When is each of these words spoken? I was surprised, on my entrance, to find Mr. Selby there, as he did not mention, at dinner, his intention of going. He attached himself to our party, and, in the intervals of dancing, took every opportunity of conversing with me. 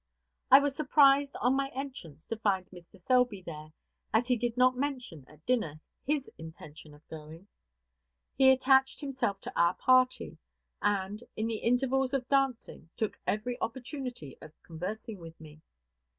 I 0.49 0.57
was 0.57 0.75
surprised, 0.75 1.35
on 1.41 1.53
my 1.53 1.69
entrance, 1.75 2.25
to 2.25 2.35
find 2.35 2.65
Mr. 2.71 2.99
Selby 2.99 3.43
there, 3.43 3.71
as 4.11 4.27
he 4.29 4.35
did 4.35 4.57
not 4.57 4.75
mention, 4.75 5.25
at 5.27 5.45
dinner, 5.45 5.79
his 6.03 6.27
intention 6.39 6.95
of 6.95 7.07
going. 7.07 7.47
He 8.33 8.49
attached 8.49 8.99
himself 9.01 9.39
to 9.41 9.53
our 9.55 9.75
party, 9.75 10.39
and, 10.81 11.23
in 11.35 11.45
the 11.45 11.57
intervals 11.59 12.15
of 12.15 12.27
dancing, 12.27 12.89
took 12.97 13.19
every 13.27 13.61
opportunity 13.61 14.35
of 14.41 14.53
conversing 14.63 15.19
with 15.19 15.39
me. 15.39 15.61